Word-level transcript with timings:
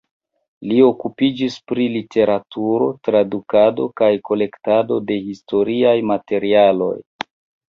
Li 0.69 0.77
okupiĝis 0.85 1.57
pri 1.71 1.85
literaturo, 1.97 2.87
tradukado 3.09 3.85
kaj 4.01 4.09
kolektado 4.31 4.99
de 5.11 5.19
historiaj 5.29 5.97
materialoj. 6.15 6.93